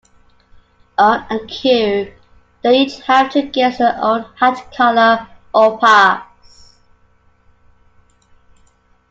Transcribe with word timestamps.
On 0.97 1.27
a 1.29 1.45
cue, 1.45 2.11
they 2.63 2.79
each 2.79 3.01
have 3.01 3.29
to 3.33 3.43
guess 3.43 3.77
their 3.77 3.95
own 4.01 4.25
hat 4.39 4.73
color 4.75 5.27
or 5.53 5.77
pass. 5.77 6.75